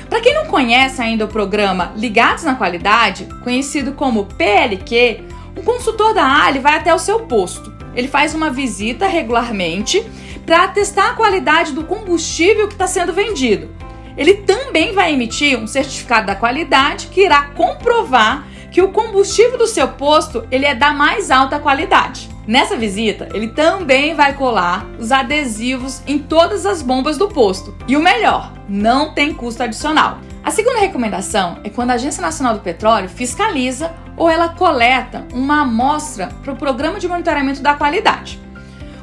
Para 0.10 0.22
quem 0.22 0.34
não 0.34 0.46
conhece 0.46 1.02
ainda 1.02 1.26
o 1.26 1.28
programa 1.28 1.92
Ligados 1.96 2.44
na 2.44 2.56
Qualidade, 2.56 3.28
conhecido 3.44 3.92
como 3.92 4.26
PLQ, 4.26 5.24
um 5.58 5.64
consultor 5.64 6.14
da 6.14 6.24
Ali 6.24 6.60
vai 6.60 6.76
até 6.76 6.94
o 6.94 7.00
seu 7.00 7.22
posto. 7.22 7.74
Ele 7.96 8.08
faz 8.08 8.36
uma 8.36 8.52
visita 8.52 9.08
regularmente 9.08 10.06
para 10.46 10.68
testar 10.68 11.10
a 11.10 11.14
qualidade 11.14 11.74
do 11.74 11.84
combustível 11.84 12.68
que 12.68 12.74
está 12.74 12.86
sendo 12.86 13.12
vendido. 13.12 13.70
Ele 14.16 14.36
também 14.36 14.94
vai 14.94 15.14
emitir 15.14 15.58
um 15.58 15.68
certificado 15.68 16.28
da 16.28 16.36
qualidade 16.36 17.08
que 17.08 17.22
irá 17.22 17.44
comprovar 17.56 18.48
que 18.72 18.82
o 18.82 18.92
combustível 18.92 19.58
do 19.58 19.68
seu 19.68 19.88
posto 19.88 20.46
ele 20.52 20.66
é 20.66 20.76
da 20.76 20.94
mais 20.94 21.32
alta 21.32 21.60
qualidade. 21.60 22.30
Nessa 22.46 22.78
visita, 22.78 23.28
ele 23.34 23.50
também 23.50 24.16
vai 24.16 24.34
colar 24.34 24.86
os 24.98 25.12
adesivos 25.12 26.02
em 26.08 26.18
todas 26.18 26.66
as 26.66 26.82
bombas 26.82 27.18
do 27.18 27.28
posto. 27.28 27.76
E 27.88 27.98
o 27.98 28.02
melhor, 28.02 28.54
não 28.70 29.14
tem 29.14 29.34
custo 29.34 29.64
adicional. 29.64 30.20
A 30.44 30.52
segunda 30.52 30.80
recomendação 30.80 31.60
é 31.64 31.70
quando 31.70 31.92
a 31.92 31.96
Agência 31.96 32.22
Nacional 32.22 32.54
do 32.54 32.62
Petróleo 32.62 33.10
fiscaliza 33.10 33.94
ou 34.18 34.30
ela 34.30 34.50
coleta 34.50 35.26
uma 35.32 35.62
amostra 35.62 36.28
para 36.44 36.52
o 36.52 36.58
Programa 36.58 37.00
de 37.00 37.08
Monitoramento 37.08 37.62
da 37.62 37.76
Qualidade. 37.76 38.40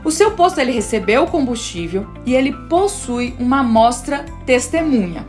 O 0.04 0.10
seu 0.10 0.32
posto 0.32 0.60
ele 0.60 0.72
recebeu 0.72 1.22
o 1.22 1.30
combustível 1.30 2.06
e 2.26 2.34
ele 2.34 2.52
possui 2.68 3.34
uma 3.38 3.60
amostra 3.60 4.26
testemunha. 4.44 5.24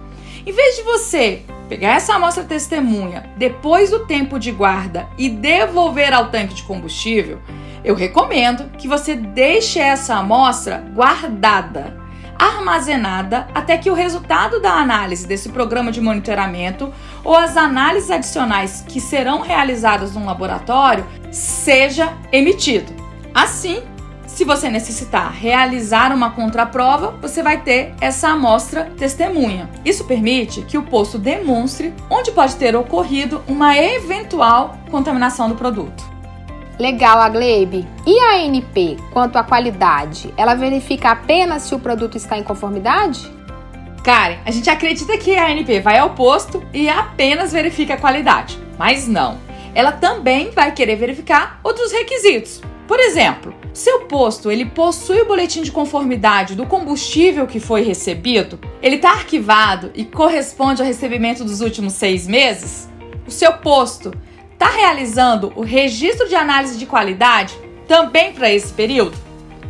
Em 0.46 0.52
vez 0.52 0.76
de 0.76 0.82
você 0.82 1.44
pegar 1.70 1.96
essa 1.96 2.16
amostra 2.16 2.44
testemunha 2.44 3.30
depois 3.38 3.92
do 3.92 4.06
tempo 4.06 4.38
de 4.38 4.52
guarda 4.52 5.08
e 5.18 5.30
devolver 5.30 6.14
ao 6.14 6.30
tanque 6.30 6.56
de 6.56 6.64
combustível, 6.64 7.40
eu 7.86 7.96
recomendo 7.96 8.70
que 8.78 8.88
você 8.88 9.16
deixe 9.16 9.80
essa 9.80 10.16
amostra 10.16 10.84
guardada, 10.94 11.96
armazenada, 12.38 13.48
até 13.54 13.78
que 13.78 13.90
o 13.90 13.94
resultado 13.94 14.60
da 14.60 14.74
análise 14.74 15.28
desse 15.28 15.50
programa 15.50 15.92
de 15.92 16.02
monitoramento 16.02 16.94
ou 17.24 17.36
as 17.36 17.58
análises 17.58 18.12
adicionais 18.12 18.84
que 18.88 19.00
serão 19.00 19.42
realizadas 19.42 20.14
no 20.14 20.26
laboratório 20.26 21.06
seja 21.32 22.14
emitido. 22.32 22.94
Assim, 23.34 23.84
se 24.36 24.44
você 24.44 24.70
necessitar 24.70 25.32
realizar 25.32 26.14
uma 26.14 26.32
contraprova, 26.32 27.12
você 27.22 27.42
vai 27.42 27.62
ter 27.62 27.94
essa 28.02 28.30
amostra 28.30 28.92
testemunha. 28.98 29.70
Isso 29.86 30.04
permite 30.04 30.62
que 30.64 30.78
o 30.78 30.84
posto 30.84 31.18
demonstre 31.18 31.94
onde 32.10 32.32
pode 32.32 32.56
ter 32.58 32.76
ocorrido 32.76 33.42
uma 33.48 33.78
eventual 33.78 34.78
contaminação 34.92 35.48
do 35.48 35.56
produto. 35.56 36.15
Legal, 36.78 37.22
a 37.22 37.30
Glebe. 37.30 37.88
E 38.06 38.20
a 38.20 38.36
ANP, 38.36 38.98
quanto 39.12 39.38
à 39.38 39.44
qualidade, 39.44 40.34
ela 40.36 40.56
verifica 40.56 41.12
apenas 41.12 41.64
se 41.64 41.74
o 41.74 41.80
produto 41.80 42.18
está 42.18 42.38
em 42.38 42.44
conformidade? 42.44 43.32
Karen, 44.04 44.38
a 44.46 44.52
gente 44.52 44.70
acredita 44.70 45.18
que 45.18 45.36
a 45.36 45.48
ANP 45.48 45.80
vai 45.80 45.98
ao 45.98 46.12
posto 46.12 46.62
e 46.74 46.90
apenas 46.90 47.54
verifica 47.54 47.96
a 47.96 47.98
qualidade, 47.98 48.60
mas 48.78 49.08
não. 49.08 49.40
Ela 49.74 49.94
também 49.94 50.52
vai 50.52 50.72
querer 50.74 50.96
verificar 50.98 51.60
outros 51.64 51.92
requisitos. 51.92 52.62
Por 52.88 53.00
exemplo, 53.00 53.54
seu 53.74 54.02
posto 54.02 54.52
ele 54.52 54.66
possui 54.66 55.22
o 55.22 55.26
boletim 55.26 55.64
de 55.64 55.72
conformidade 55.72 56.56
do 56.56 56.68
combustível 56.68 57.48
que 57.48 57.60
foi 57.60 57.82
recebido, 57.82 58.60
ele 58.82 58.98
está 58.98 59.12
arquivado 59.12 59.92
e 59.96 60.06
corresponde 60.06 60.82
ao 60.82 60.88
recebimento 60.88 61.44
dos 61.44 61.62
últimos 61.62 61.94
seis 61.94 62.28
meses. 62.28 62.88
O 63.26 63.32
seu 63.32 63.54
posto 63.54 64.14
está 64.56 64.70
realizando 64.70 65.52
o 65.56 65.62
registro 65.62 66.28
de 66.28 66.36
análise 66.36 66.78
de 66.78 66.86
qualidade 66.86 67.54
também 67.88 68.34
para 68.34 68.50
esse 68.50 68.74
período? 68.74 69.18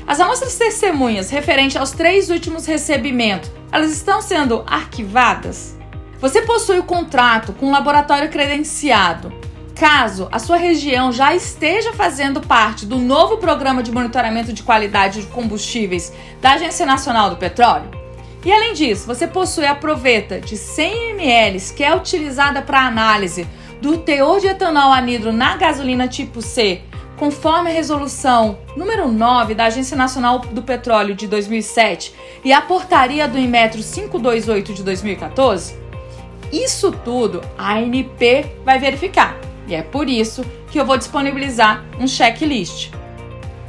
As 0.08 0.20
amostras 0.20 0.56
testemunhas 0.56 1.32
referentes 1.32 1.76
aos 1.76 1.92
três 1.92 2.30
últimos 2.30 2.68
recebimentos, 2.68 3.52
elas 3.72 3.92
estão 3.92 4.22
sendo 4.22 4.64
arquivadas? 4.68 5.76
Você 6.22 6.44
possui 6.44 6.78
o 6.78 6.84
contrato 6.84 7.52
com 7.54 7.68
um 7.68 7.72
laboratório 7.72 8.30
credenciado. 8.30 9.34
Caso 9.76 10.30
a 10.32 10.40
sua 10.40 10.56
região 10.56 11.12
já 11.12 11.36
esteja 11.36 11.92
fazendo 11.92 12.40
parte 12.40 12.86
do 12.86 12.98
novo 12.98 13.38
programa 13.38 13.84
de 13.84 13.92
monitoramento 13.92 14.54
de 14.54 14.64
qualidade 14.64 15.22
de 15.22 15.28
combustíveis 15.28 16.14
da 16.40 16.54
Agência 16.54 16.86
Nacional 16.86 17.32
do 17.32 17.36
Petróleo, 17.36 18.06
e 18.46 18.52
além 18.52 18.74
disso, 18.74 19.08
você 19.08 19.26
possui 19.26 19.66
a 19.66 19.74
proveta 19.74 20.40
de 20.40 20.56
100 20.56 21.10
ml 21.10 21.60
que 21.76 21.84
é 21.84 21.96
utilizada 21.96 22.62
para 22.62 22.86
análise 22.86 23.48
do 23.86 24.00
teor 24.00 24.40
de 24.40 24.48
etanol 24.48 24.92
anidro 24.92 25.32
na 25.32 25.56
gasolina 25.58 26.08
tipo 26.08 26.42
C, 26.42 26.82
conforme 27.18 27.70
a 27.70 27.74
resolução 27.74 28.58
número 28.76 29.08
9 29.08 29.54
da 29.54 29.66
Agência 29.66 29.96
Nacional 29.96 30.40
do 30.40 30.64
Petróleo 30.64 31.14
de 31.14 31.28
2007 31.28 32.12
e 32.44 32.52
a 32.52 32.62
portaria 32.62 33.28
do 33.28 33.38
Inmetro 33.38 33.84
528 33.84 34.74
de 34.74 34.82
2014? 34.82 35.78
Isso 36.52 36.92
tudo 36.92 37.42
a 37.56 37.76
ANP 37.76 38.48
vai 38.66 38.80
verificar. 38.80 39.38
E 39.68 39.76
é 39.76 39.84
por 39.84 40.10
isso 40.10 40.44
que 40.72 40.80
eu 40.80 40.86
vou 40.86 40.98
disponibilizar 40.98 41.86
um 42.00 42.08
checklist. 42.08 42.90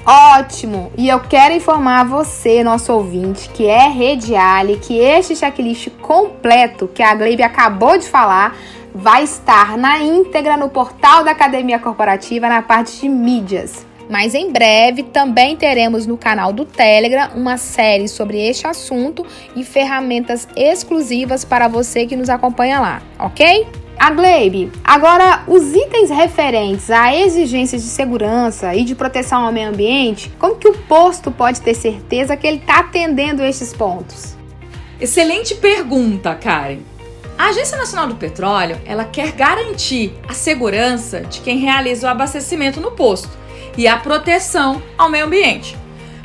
Ótimo! 0.06 0.92
E 0.96 1.08
eu 1.08 1.20
quero 1.20 1.52
informar 1.52 2.04
você, 2.04 2.64
nosso 2.64 2.90
ouvinte, 2.90 3.50
que 3.50 3.66
é 3.66 3.88
Rediale, 3.88 4.78
que 4.78 4.96
este 4.98 5.36
checklist 5.36 5.90
completo 6.00 6.88
que 6.88 7.02
a 7.02 7.14
Gleibe 7.14 7.42
acabou 7.42 7.98
de 7.98 8.08
falar 8.08 8.56
vai 8.96 9.24
estar 9.24 9.76
na 9.76 9.98
íntegra 10.02 10.56
no 10.56 10.70
portal 10.70 11.22
da 11.22 11.32
Academia 11.32 11.78
Corporativa 11.78 12.48
na 12.48 12.62
parte 12.62 12.98
de 13.00 13.08
mídias. 13.08 13.86
Mas 14.08 14.34
em 14.34 14.50
breve 14.50 15.02
também 15.02 15.54
teremos 15.54 16.06
no 16.06 16.16
canal 16.16 16.50
do 16.52 16.64
Telegram 16.64 17.28
uma 17.34 17.58
série 17.58 18.08
sobre 18.08 18.38
este 18.38 18.66
assunto 18.66 19.26
e 19.54 19.64
ferramentas 19.64 20.48
exclusivas 20.56 21.44
para 21.44 21.68
você 21.68 22.06
que 22.06 22.16
nos 22.16 22.30
acompanha 22.30 22.80
lá, 22.80 23.02
ok? 23.18 23.66
A 23.98 24.10
Glebe, 24.10 24.70
agora 24.84 25.42
os 25.46 25.74
itens 25.74 26.10
referentes 26.10 26.90
a 26.90 27.14
exigências 27.14 27.82
de 27.82 27.88
segurança 27.88 28.74
e 28.74 28.84
de 28.84 28.94
proteção 28.94 29.44
ao 29.44 29.52
meio 29.52 29.70
ambiente, 29.70 30.30
como 30.38 30.56
que 30.56 30.68
o 30.68 30.76
posto 30.76 31.30
pode 31.30 31.60
ter 31.60 31.74
certeza 31.74 32.36
que 32.36 32.46
ele 32.46 32.58
está 32.58 32.80
atendendo 32.80 33.42
estes 33.42 33.74
pontos? 33.74 34.36
Excelente 35.00 35.54
pergunta, 35.54 36.34
Karen. 36.34 36.95
A 37.38 37.48
Agência 37.48 37.76
Nacional 37.76 38.08
do 38.08 38.16
Petróleo, 38.16 38.80
ela 38.86 39.04
quer 39.04 39.32
garantir 39.32 40.14
a 40.26 40.32
segurança 40.32 41.20
de 41.20 41.40
quem 41.42 41.58
realiza 41.58 42.06
o 42.06 42.10
abastecimento 42.10 42.80
no 42.80 42.92
posto 42.92 43.28
e 43.76 43.86
a 43.86 43.98
proteção 43.98 44.82
ao 44.96 45.10
meio 45.10 45.26
ambiente. 45.26 45.76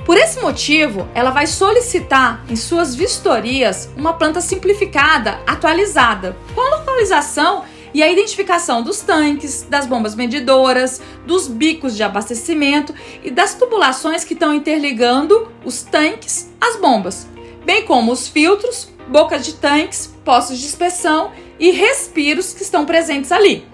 Por 0.05 0.17
esse 0.17 0.39
motivo, 0.39 1.07
ela 1.13 1.29
vai 1.29 1.45
solicitar 1.47 2.45
em 2.49 2.55
suas 2.55 2.95
vistorias 2.95 3.89
uma 3.97 4.13
planta 4.13 4.39
simplificada, 4.39 5.41
atualizada, 5.45 6.35
com 6.55 6.61
a 6.61 6.77
localização 6.77 7.65
e 7.93 8.01
a 8.01 8.09
identificação 8.09 8.81
dos 8.81 9.01
tanques, 9.01 9.67
das 9.69 9.85
bombas 9.85 10.15
medidoras, 10.15 11.01
dos 11.25 11.45
bicos 11.45 11.95
de 11.95 12.03
abastecimento 12.03 12.95
e 13.21 13.29
das 13.29 13.53
tubulações 13.53 14.23
que 14.23 14.33
estão 14.33 14.53
interligando 14.53 15.51
os 15.65 15.81
tanques 15.83 16.49
às 16.59 16.77
bombas, 16.77 17.27
bem 17.65 17.85
como 17.85 18.13
os 18.13 18.29
filtros, 18.29 18.90
bocas 19.07 19.45
de 19.45 19.53
tanques, 19.53 20.13
poços 20.23 20.57
de 20.57 20.65
inspeção 20.65 21.31
e 21.59 21.71
respiros 21.71 22.53
que 22.53 22.63
estão 22.63 22.85
presentes 22.85 23.31
ali. 23.31 23.67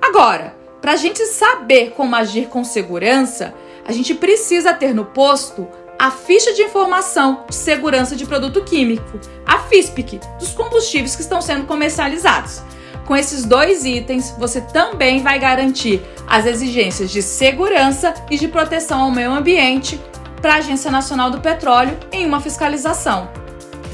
Agora, 0.00 0.56
para 0.80 0.92
a 0.92 0.96
gente 0.96 1.24
saber 1.26 1.90
como 1.96 2.14
agir 2.14 2.48
com 2.48 2.62
segurança, 2.62 3.54
a 3.86 3.92
gente 3.92 4.14
precisa 4.14 4.72
ter 4.72 4.94
no 4.94 5.04
posto 5.04 5.66
a 5.98 6.10
ficha 6.10 6.52
de 6.52 6.62
informação 6.62 7.44
de 7.48 7.54
segurança 7.54 8.16
de 8.16 8.26
produto 8.26 8.62
químico, 8.62 9.18
a 9.46 9.58
FISPIC, 9.60 10.20
dos 10.38 10.50
combustíveis 10.50 11.14
que 11.14 11.22
estão 11.22 11.40
sendo 11.40 11.66
comercializados. 11.66 12.62
Com 13.06 13.14
esses 13.14 13.44
dois 13.44 13.84
itens, 13.84 14.34
você 14.38 14.60
também 14.60 15.22
vai 15.22 15.38
garantir 15.38 16.02
as 16.26 16.46
exigências 16.46 17.10
de 17.10 17.22
segurança 17.22 18.14
e 18.30 18.38
de 18.38 18.48
proteção 18.48 19.02
ao 19.02 19.10
meio 19.10 19.32
ambiente 19.32 20.00
para 20.40 20.54
a 20.54 20.56
Agência 20.56 20.90
Nacional 20.90 21.30
do 21.30 21.40
Petróleo 21.40 21.98
em 22.12 22.26
uma 22.26 22.40
fiscalização. 22.40 23.43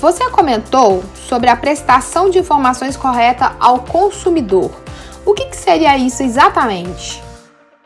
Você 0.00 0.30
comentou 0.30 1.04
sobre 1.14 1.50
a 1.50 1.56
prestação 1.56 2.30
de 2.30 2.38
informações 2.38 2.96
correta 2.96 3.54
ao 3.60 3.80
consumidor. 3.80 4.70
O 5.26 5.34
que, 5.34 5.44
que 5.44 5.56
seria 5.56 5.98
isso 5.98 6.22
exatamente? 6.22 7.22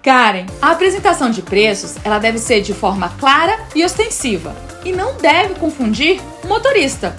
Karen, 0.01 0.47
a 0.63 0.71
apresentação 0.71 1.29
de 1.29 1.43
preços 1.43 1.97
ela 2.05 2.21
deve 2.21 2.39
ser 2.39 2.61
de 2.61 2.73
forma 2.73 3.13
clara 3.19 3.59
e 3.75 3.85
ostensiva 3.85 4.55
e 4.85 4.93
não 4.93 5.17
deve 5.17 5.57
confundir 5.57 6.21
o 6.45 6.47
motorista. 6.47 7.17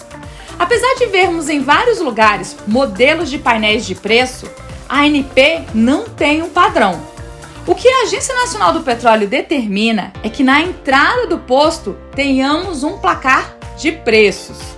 Apesar 0.57 0.95
de 0.95 1.07
vermos 1.07 1.49
em 1.49 1.61
vários 1.61 1.99
lugares 1.99 2.55
modelos 2.65 3.29
de 3.29 3.37
painéis 3.37 3.85
de 3.85 3.95
preço, 3.95 4.49
a 4.87 5.01
ANP 5.01 5.65
não 5.73 6.05
tem 6.05 6.41
um 6.41 6.49
padrão. 6.49 7.01
O 7.67 7.75
que 7.75 7.89
a 7.89 8.03
Agência 8.03 8.33
Nacional 8.33 8.71
do 8.71 8.81
Petróleo 8.81 9.27
determina 9.27 10.13
é 10.23 10.29
que 10.29 10.43
na 10.43 10.61
entrada 10.61 11.27
do 11.27 11.39
posto 11.39 11.97
tenhamos 12.15 12.81
um 12.83 12.97
placar 12.97 13.57
de 13.77 13.91
preços. 13.91 14.74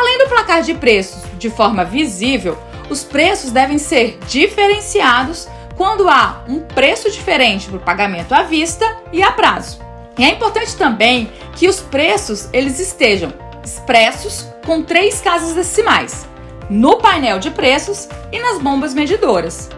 Além 0.00 0.16
do 0.16 0.28
placar 0.30 0.62
de 0.62 0.72
preços 0.72 1.24
de 1.38 1.50
forma 1.50 1.84
visível, 1.84 2.56
os 2.88 3.04
preços 3.04 3.50
devem 3.50 3.76
ser 3.76 4.18
diferenciados 4.26 5.46
quando 5.76 6.08
há 6.08 6.42
um 6.48 6.60
preço 6.60 7.10
diferente 7.10 7.68
para 7.68 7.76
o 7.76 7.80
pagamento 7.80 8.32
à 8.32 8.42
vista 8.42 8.96
e 9.12 9.22
a 9.22 9.30
prazo. 9.30 9.78
E 10.16 10.24
é 10.24 10.30
importante 10.30 10.74
também 10.74 11.30
que 11.54 11.68
os 11.68 11.80
preços 11.80 12.48
eles 12.50 12.80
estejam 12.80 13.30
expressos 13.62 14.46
com 14.64 14.82
três 14.82 15.20
casas 15.20 15.52
decimais, 15.52 16.26
no 16.70 16.96
painel 16.96 17.38
de 17.38 17.50
preços 17.50 18.08
e 18.32 18.38
nas 18.38 18.58
bombas 18.58 18.94
medidoras. 18.94 19.68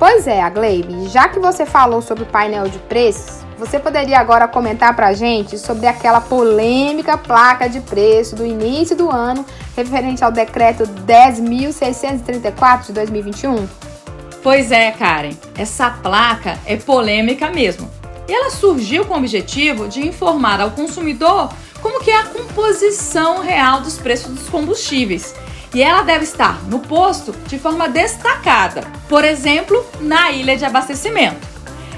Pois 0.00 0.26
é, 0.26 0.40
Agleibe, 0.40 1.06
já 1.08 1.28
que 1.28 1.38
você 1.38 1.66
falou 1.66 2.00
sobre 2.00 2.22
o 2.22 2.26
painel 2.26 2.66
de 2.68 2.78
preços, 2.78 3.44
você 3.58 3.78
poderia 3.78 4.18
agora 4.18 4.48
comentar 4.48 4.96
para 4.96 5.08
a 5.08 5.12
gente 5.12 5.58
sobre 5.58 5.86
aquela 5.86 6.22
polêmica 6.22 7.18
placa 7.18 7.68
de 7.68 7.82
preço 7.82 8.34
do 8.34 8.46
início 8.46 8.96
do 8.96 9.10
ano 9.10 9.44
referente 9.76 10.24
ao 10.24 10.32
decreto 10.32 10.84
10.634 10.84 12.86
de 12.86 12.92
2021? 12.94 13.68
Pois 14.42 14.72
é, 14.72 14.90
Karen, 14.90 15.34
essa 15.58 15.90
placa 15.90 16.58
é 16.64 16.78
polêmica 16.78 17.50
mesmo. 17.50 17.90
E 18.26 18.32
ela 18.32 18.48
surgiu 18.48 19.04
com 19.04 19.12
o 19.12 19.18
objetivo 19.18 19.86
de 19.86 20.00
informar 20.00 20.62
ao 20.62 20.70
consumidor 20.70 21.52
como 21.82 22.02
que 22.02 22.10
é 22.10 22.16
a 22.16 22.24
composição 22.24 23.40
real 23.40 23.82
dos 23.82 23.98
preços 23.98 24.32
dos 24.32 24.48
combustíveis. 24.48 25.34
E 25.72 25.82
ela 25.82 26.02
deve 26.02 26.24
estar 26.24 26.62
no 26.64 26.80
posto 26.80 27.32
de 27.46 27.58
forma 27.58 27.88
destacada, 27.88 28.82
por 29.08 29.24
exemplo, 29.24 29.84
na 30.00 30.32
ilha 30.32 30.56
de 30.56 30.64
abastecimento. 30.64 31.48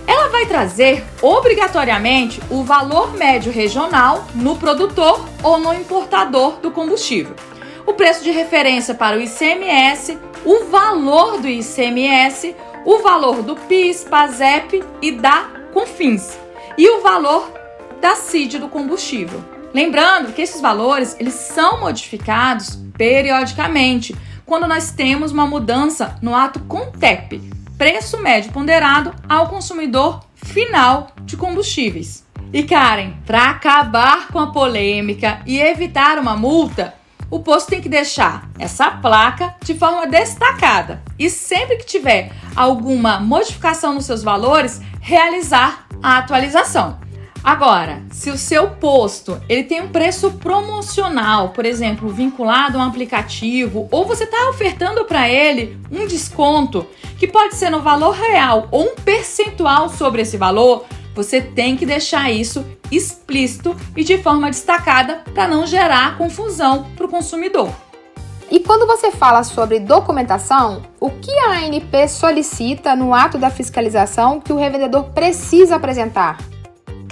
Ela 0.06 0.28
vai 0.28 0.46
trazer 0.46 1.04
obrigatoriamente 1.22 2.40
o 2.50 2.62
valor 2.64 3.14
médio 3.14 3.52
regional 3.52 4.26
no 4.34 4.56
produtor 4.56 5.24
ou 5.42 5.58
no 5.58 5.72
importador 5.72 6.58
do 6.60 6.70
combustível, 6.70 7.34
o 7.86 7.94
preço 7.94 8.22
de 8.22 8.30
referência 8.30 8.94
para 8.94 9.16
o 9.16 9.20
ICMS, 9.22 10.18
o 10.44 10.64
valor 10.64 11.40
do 11.40 11.48
ICMS, 11.48 12.54
o 12.84 12.98
valor 12.98 13.42
do 13.42 13.54
PIS, 13.56 14.04
PASEP 14.04 14.84
e 15.00 15.12
da 15.12 15.48
CONFINS 15.72 16.36
e 16.76 16.88
o 16.90 17.00
valor 17.00 17.50
da 18.00 18.16
CID 18.16 18.58
do 18.58 18.68
combustível. 18.68 19.51
Lembrando 19.74 20.32
que 20.32 20.42
esses 20.42 20.60
valores 20.60 21.16
eles 21.18 21.34
são 21.34 21.80
modificados 21.80 22.78
periodicamente 22.96 24.14
quando 24.44 24.68
nós 24.68 24.90
temos 24.90 25.32
uma 25.32 25.46
mudança 25.46 26.16
no 26.20 26.34
ato 26.34 26.60
CONTEP, 26.60 27.40
preço 27.78 28.18
médio 28.18 28.52
ponderado 28.52 29.14
ao 29.28 29.48
consumidor 29.48 30.20
final 30.34 31.08
de 31.22 31.36
combustíveis. 31.36 32.26
E 32.52 32.62
Karen, 32.62 33.14
para 33.24 33.48
acabar 33.48 34.28
com 34.28 34.38
a 34.38 34.52
polêmica 34.52 35.40
e 35.46 35.58
evitar 35.58 36.18
uma 36.18 36.36
multa, 36.36 36.94
o 37.30 37.40
posto 37.40 37.70
tem 37.70 37.80
que 37.80 37.88
deixar 37.88 38.50
essa 38.58 38.90
placa 38.90 39.54
de 39.64 39.74
forma 39.74 40.06
destacada 40.06 41.02
e 41.18 41.30
sempre 41.30 41.78
que 41.78 41.86
tiver 41.86 42.30
alguma 42.54 43.18
modificação 43.18 43.94
nos 43.94 44.04
seus 44.04 44.22
valores, 44.22 44.82
realizar 45.00 45.86
a 46.02 46.18
atualização. 46.18 46.98
Agora, 47.44 48.02
se 48.12 48.30
o 48.30 48.38
seu 48.38 48.70
posto 48.70 49.40
ele 49.48 49.64
tem 49.64 49.80
um 49.80 49.88
preço 49.88 50.30
promocional, 50.32 51.48
por 51.48 51.66
exemplo, 51.66 52.08
vinculado 52.08 52.78
a 52.78 52.82
um 52.82 52.86
aplicativo, 52.86 53.88
ou 53.90 54.06
você 54.06 54.24
está 54.24 54.48
ofertando 54.48 55.04
para 55.04 55.28
ele 55.28 55.76
um 55.90 56.06
desconto 56.06 56.86
que 57.18 57.26
pode 57.26 57.56
ser 57.56 57.68
no 57.68 57.82
valor 57.82 58.12
real 58.12 58.68
ou 58.70 58.84
um 58.84 58.94
percentual 58.94 59.88
sobre 59.88 60.22
esse 60.22 60.36
valor, 60.36 60.84
você 61.16 61.40
tem 61.40 61.76
que 61.76 61.84
deixar 61.84 62.30
isso 62.30 62.64
explícito 62.92 63.76
e 63.96 64.04
de 64.04 64.18
forma 64.18 64.48
destacada 64.48 65.22
para 65.34 65.48
não 65.48 65.66
gerar 65.66 66.16
confusão 66.16 66.86
para 66.96 67.06
o 67.06 67.08
consumidor. 67.08 67.70
E 68.50 68.60
quando 68.60 68.86
você 68.86 69.10
fala 69.10 69.42
sobre 69.42 69.80
documentação, 69.80 70.82
o 71.00 71.10
que 71.10 71.32
a 71.38 71.52
ANP 71.52 72.06
solicita 72.06 72.94
no 72.94 73.12
ato 73.12 73.36
da 73.36 73.50
fiscalização 73.50 74.40
que 74.40 74.52
o 74.52 74.58
revendedor 74.58 75.04
precisa 75.04 75.76
apresentar? 75.76 76.51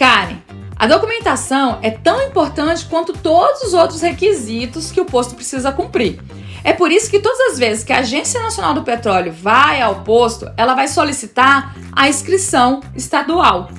Karen, 0.01 0.39
a 0.77 0.87
documentação 0.87 1.79
é 1.83 1.91
tão 1.91 2.23
importante 2.23 2.87
quanto 2.87 3.13
todos 3.13 3.61
os 3.65 3.75
outros 3.75 4.01
requisitos 4.01 4.91
que 4.91 4.99
o 4.99 5.05
posto 5.05 5.35
precisa 5.35 5.71
cumprir. 5.71 6.19
É 6.65 6.73
por 6.73 6.91
isso 6.91 7.11
que 7.11 7.21
todas 7.21 7.53
as 7.53 7.59
vezes 7.59 7.85
que 7.85 7.93
a 7.93 7.99
Agência 7.99 8.41
Nacional 8.41 8.73
do 8.73 8.83
Petróleo 8.83 9.31
vai 9.31 9.83
ao 9.83 9.97
posto, 9.97 10.51
ela 10.57 10.73
vai 10.73 10.89
solicitar 10.89 11.77
a 11.93 12.09
inscrição 12.09 12.81
estadual. 12.97 13.71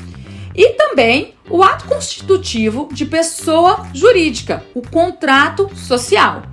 E 0.55 0.73
também 0.73 1.33
o 1.49 1.63
ato 1.63 1.85
constitutivo 1.85 2.87
de 2.91 3.07
pessoa 3.07 3.87
jurídica, 3.91 4.63
o 4.75 4.87
contrato 4.87 5.75
social. 5.75 6.43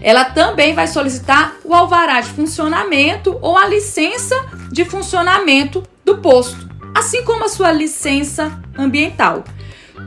Ela 0.00 0.24
também 0.24 0.74
vai 0.74 0.88
solicitar 0.88 1.58
o 1.64 1.72
alvará 1.72 2.20
de 2.20 2.30
funcionamento 2.30 3.38
ou 3.40 3.56
a 3.56 3.68
licença 3.68 4.34
de 4.72 4.84
funcionamento 4.84 5.80
do 6.04 6.18
posto, 6.18 6.71
assim 6.94 7.24
como 7.24 7.44
a 7.44 7.48
sua 7.48 7.72
licença 7.72 8.60
ambiental. 8.76 9.44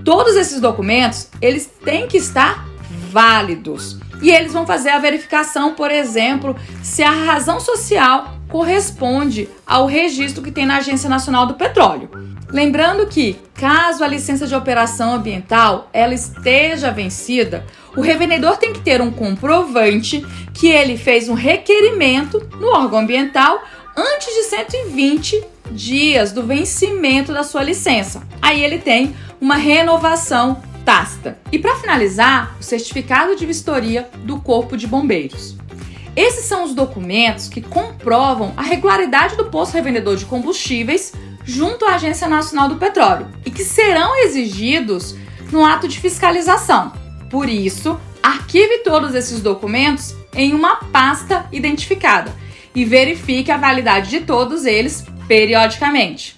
Todos 0.04 0.36
esses 0.36 0.60
documentos, 0.60 1.30
eles 1.42 1.70
têm 1.84 2.08
que 2.08 2.18
estar 2.18 2.68
válidos. 3.10 3.98
E 4.22 4.32
eles 4.32 4.54
vão 4.54 4.66
fazer 4.66 4.90
a 4.90 5.00
verificação, 5.00 5.74
por 5.74 5.92
exemplo, 5.92 6.56
se 6.82 7.04
a 7.04 7.12
razão 7.12 7.60
social 7.60 8.36
corresponde 8.50 9.50
ao 9.66 9.86
registro 9.86 10.44
que 10.44 10.52
tem 10.52 10.66
na 10.66 10.78
Agência 10.78 11.10
Nacional 11.10 11.46
do 11.46 11.56
Petróleo. 11.56 12.10
Lembrando 12.50 13.08
que, 13.08 13.38
caso 13.56 14.04
a 14.04 14.08
licença 14.08 14.48
de 14.48 14.56
operação 14.56 15.16
ambiental 15.16 15.90
ela 15.92 16.14
esteja 16.14 16.92
vencida, 16.92 17.66
o 17.96 18.02
revendedor 18.02 18.58
tem 18.58 18.72
que 18.72 18.82
ter 18.82 19.02
um 19.02 19.12
comprovante 19.12 20.26
que 20.54 20.68
ele 20.68 20.98
fez 20.98 21.28
um 21.28 21.34
requerimento 21.34 22.40
no 22.60 22.68
órgão 22.68 23.00
ambiental 23.00 23.62
antes 23.96 24.28
de 24.28 24.44
120 24.44 25.44
dias 25.72 26.32
do 26.32 26.44
vencimento 26.44 27.34
da 27.34 27.44
sua 27.44 27.64
licença. 27.64 28.24
Aí 28.42 28.64
ele 28.64 28.80
tem 28.80 29.16
uma 29.40 29.56
renovação 29.56 30.62
tácita. 30.84 31.40
E 31.52 31.58
para 31.58 31.76
finalizar, 31.78 32.56
o 32.60 32.64
certificado 32.64 33.36
de 33.36 33.46
vistoria 33.46 34.10
do 34.24 34.40
Corpo 34.40 34.78
de 34.78 34.86
Bombeiros. 34.86 35.56
Esses 36.16 36.46
são 36.46 36.64
os 36.64 36.74
documentos 36.74 37.50
que 37.50 37.62
comprovam 37.62 38.54
a 38.56 38.62
regularidade 38.62 39.36
do 39.36 39.46
posto 39.46 39.74
revendedor 39.74 40.16
de 40.16 40.26
combustíveis 40.26 41.14
junto 41.44 41.86
à 41.86 41.96
Agência 41.96 42.28
Nacional 42.28 42.70
do 42.70 42.78
Petróleo 42.78 43.28
e 43.46 43.52
que 43.52 43.64
serão 43.64 44.18
exigidos 44.24 45.16
no 45.52 45.64
ato 45.64 45.88
de 45.88 46.00
fiscalização. 46.00 46.94
Por 47.30 47.50
isso, 47.50 48.00
arquive 48.24 48.80
todos 48.80 49.14
esses 49.14 49.42
documentos 49.42 50.16
em 50.34 50.54
uma 50.54 50.78
pasta 50.78 51.48
identificada 51.52 52.45
e 52.76 52.84
verifique 52.84 53.50
a 53.52 53.58
validade 53.58 54.10
de 54.10 54.22
todos 54.22 54.66
eles 54.66 55.06
periodicamente. 55.28 56.36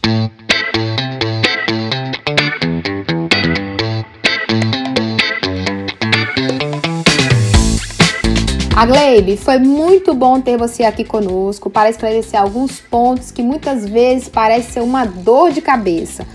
Agleibe, 8.78 9.36
foi 9.38 9.58
muito 9.58 10.14
bom 10.14 10.40
ter 10.40 10.56
você 10.56 10.84
aqui 10.84 11.04
conosco 11.04 11.68
para 11.68 11.90
esclarecer 11.90 12.40
alguns 12.40 12.80
pontos 12.80 13.32
que 13.32 13.42
muitas 13.42 13.90
vezes 13.90 14.30
parecem 14.30 14.72
ser 14.72 14.80
uma 14.82 15.04
dor 15.04 15.52
de 15.52 15.62
cabeça. 15.62 16.28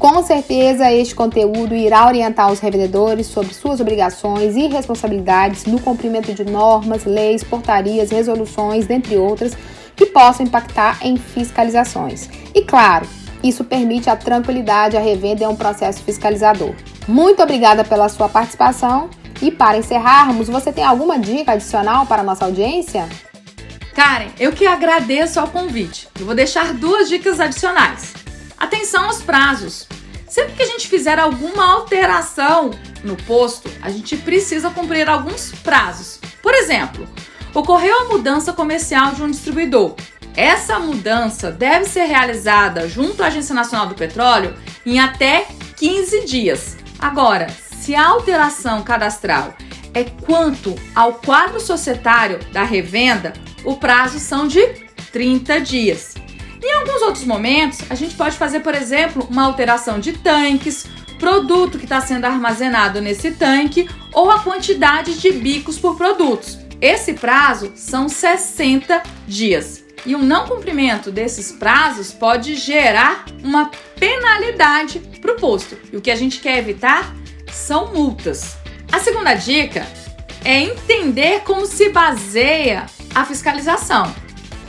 Com 0.00 0.22
certeza, 0.22 0.90
este 0.90 1.14
conteúdo 1.14 1.74
irá 1.74 2.06
orientar 2.06 2.50
os 2.50 2.58
revendedores 2.58 3.26
sobre 3.26 3.52
suas 3.52 3.80
obrigações 3.80 4.56
e 4.56 4.66
responsabilidades 4.66 5.66
no 5.66 5.78
cumprimento 5.78 6.32
de 6.32 6.42
normas, 6.42 7.04
leis, 7.04 7.44
portarias, 7.44 8.10
resoluções, 8.10 8.86
dentre 8.86 9.18
outras, 9.18 9.52
que 9.94 10.06
possam 10.06 10.46
impactar 10.46 10.98
em 11.02 11.18
fiscalizações. 11.18 12.30
E 12.54 12.62
claro, 12.62 13.06
isso 13.44 13.62
permite 13.62 14.08
a 14.08 14.16
tranquilidade 14.16 14.96
à 14.96 15.00
revenda 15.00 15.44
em 15.44 15.46
um 15.46 15.54
processo 15.54 16.02
fiscalizador. 16.02 16.74
Muito 17.06 17.42
obrigada 17.42 17.84
pela 17.84 18.08
sua 18.08 18.30
participação 18.30 19.10
e 19.42 19.50
para 19.50 19.76
encerrarmos, 19.76 20.48
você 20.48 20.72
tem 20.72 20.82
alguma 20.82 21.18
dica 21.18 21.52
adicional 21.52 22.06
para 22.06 22.22
a 22.22 22.24
nossa 22.24 22.46
audiência? 22.46 23.06
Karen, 23.94 24.28
eu 24.38 24.52
que 24.52 24.66
agradeço 24.66 25.38
ao 25.38 25.48
convite. 25.48 26.08
Eu 26.18 26.24
vou 26.24 26.34
deixar 26.34 26.72
duas 26.72 27.06
dicas 27.06 27.38
adicionais. 27.38 28.14
Atenção 28.60 29.06
aos 29.06 29.22
prazos. 29.22 29.88
Sempre 30.28 30.52
que 30.52 30.62
a 30.62 30.66
gente 30.66 30.86
fizer 30.86 31.18
alguma 31.18 31.72
alteração 31.72 32.70
no 33.02 33.16
posto, 33.16 33.70
a 33.80 33.88
gente 33.88 34.18
precisa 34.18 34.68
cumprir 34.70 35.08
alguns 35.08 35.50
prazos. 35.62 36.20
Por 36.42 36.54
exemplo, 36.54 37.08
ocorreu 37.54 38.02
a 38.02 38.04
mudança 38.04 38.52
comercial 38.52 39.12
de 39.12 39.22
um 39.22 39.30
distribuidor 39.30 39.96
Essa 40.36 40.78
mudança 40.78 41.50
deve 41.50 41.86
ser 41.86 42.04
realizada 42.04 42.86
junto 42.86 43.22
à 43.22 43.26
Agência 43.26 43.54
Nacional 43.54 43.86
do 43.86 43.94
Petróleo 43.94 44.54
em 44.84 45.00
até 45.00 45.46
15 45.76 46.24
dias. 46.26 46.76
Agora, 46.98 47.48
se 47.48 47.94
a 47.94 48.06
alteração 48.06 48.82
cadastral 48.82 49.54
é 49.94 50.04
quanto 50.04 50.74
ao 50.94 51.14
quadro 51.14 51.58
societário 51.58 52.38
da 52.52 52.62
revenda, 52.62 53.32
o 53.64 53.76
prazo 53.76 54.20
são 54.20 54.46
de 54.46 54.64
30 55.10 55.60
dias. 55.62 56.14
Em 56.62 56.72
alguns 56.74 57.02
outros 57.02 57.24
momentos, 57.24 57.80
a 57.88 57.94
gente 57.94 58.14
pode 58.14 58.36
fazer, 58.36 58.60
por 58.60 58.74
exemplo, 58.74 59.26
uma 59.30 59.44
alteração 59.44 59.98
de 59.98 60.12
tanques, 60.12 60.86
produto 61.18 61.78
que 61.78 61.84
está 61.84 62.00
sendo 62.00 62.24
armazenado 62.24 63.00
nesse 63.00 63.30
tanque 63.32 63.88
ou 64.12 64.30
a 64.30 64.40
quantidade 64.40 65.18
de 65.18 65.32
bicos 65.32 65.78
por 65.78 65.96
produtos. 65.96 66.58
Esse 66.80 67.14
prazo 67.14 67.72
são 67.74 68.08
60 68.08 69.02
dias. 69.26 69.84
E 70.06 70.14
o 70.14 70.18
não 70.18 70.46
cumprimento 70.46 71.10
desses 71.10 71.52
prazos 71.52 72.10
pode 72.10 72.54
gerar 72.56 73.26
uma 73.44 73.70
penalidade 73.98 74.98
para 75.20 75.32
o 75.32 75.36
posto. 75.36 75.76
E 75.92 75.96
o 75.96 76.00
que 76.00 76.10
a 76.10 76.16
gente 76.16 76.40
quer 76.40 76.58
evitar 76.58 77.14
são 77.52 77.92
multas. 77.92 78.56
A 78.90 78.98
segunda 78.98 79.34
dica 79.34 79.86
é 80.42 80.62
entender 80.62 81.40
como 81.40 81.66
se 81.66 81.90
baseia 81.90 82.86
a 83.14 83.24
fiscalização. 83.26 84.12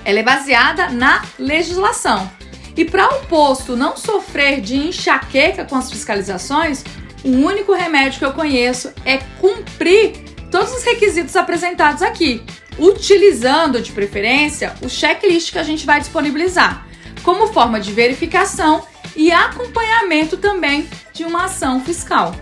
Ela 0.03 0.19
é 0.19 0.23
baseada 0.23 0.89
na 0.89 1.23
legislação. 1.37 2.29
E 2.75 2.85
para 2.85 3.07
o 3.07 3.25
posto 3.25 3.75
não 3.75 3.97
sofrer 3.97 4.61
de 4.61 4.77
enxaqueca 4.77 5.65
com 5.65 5.75
as 5.75 5.91
fiscalizações, 5.91 6.83
o 7.23 7.29
único 7.29 7.73
remédio 7.73 8.19
que 8.19 8.25
eu 8.25 8.33
conheço 8.33 8.91
é 9.05 9.17
cumprir 9.39 10.13
todos 10.49 10.73
os 10.73 10.83
requisitos 10.83 11.35
apresentados 11.35 12.01
aqui, 12.01 12.43
utilizando 12.79 13.81
de 13.81 13.91
preferência 13.91 14.73
o 14.81 14.89
checklist 14.89 15.51
que 15.51 15.59
a 15.59 15.63
gente 15.63 15.85
vai 15.85 15.99
disponibilizar, 15.99 16.85
como 17.23 17.53
forma 17.53 17.79
de 17.79 17.91
verificação 17.91 18.83
e 19.15 19.31
acompanhamento 19.31 20.37
também 20.37 20.89
de 21.13 21.23
uma 21.23 21.45
ação 21.45 21.81
fiscal. 21.81 22.35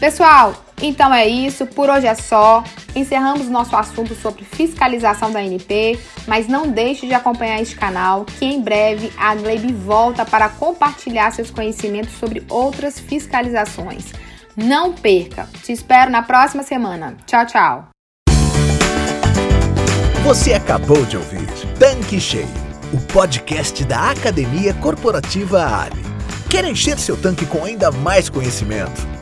Pessoal, 0.00 0.64
então 0.80 1.14
é 1.14 1.28
isso, 1.28 1.66
por 1.66 1.88
hoje 1.88 2.06
é 2.06 2.14
só. 2.14 2.64
Encerramos 2.94 3.48
nosso 3.48 3.74
assunto 3.74 4.14
sobre 4.14 4.44
fiscalização 4.44 5.30
da 5.30 5.42
NP, 5.42 5.98
mas 6.26 6.46
não 6.46 6.68
deixe 6.68 7.06
de 7.06 7.14
acompanhar 7.14 7.60
este 7.60 7.74
canal, 7.74 8.24
que 8.24 8.44
em 8.44 8.60
breve 8.60 9.10
a 9.16 9.34
Glebe 9.34 9.72
volta 9.72 10.24
para 10.24 10.48
compartilhar 10.48 11.30
seus 11.30 11.50
conhecimentos 11.50 12.14
sobre 12.18 12.42
outras 12.48 13.00
fiscalizações. 13.00 14.12
Não 14.54 14.92
perca! 14.92 15.48
Te 15.62 15.72
espero 15.72 16.10
na 16.10 16.22
próxima 16.22 16.62
semana. 16.62 17.16
Tchau, 17.26 17.46
tchau! 17.46 17.88
Você 20.24 20.52
acabou 20.52 21.04
de 21.06 21.16
ouvir 21.16 21.46
Tanque 21.78 22.20
Cheio, 22.20 22.46
o 22.92 23.12
podcast 23.12 23.82
da 23.84 24.10
Academia 24.10 24.74
Corporativa 24.74 25.64
Ali. 25.64 26.02
Quer 26.48 26.64
encher 26.66 26.98
seu 26.98 27.16
tanque 27.16 27.46
com 27.46 27.64
ainda 27.64 27.90
mais 27.90 28.28
conhecimento? 28.28 29.21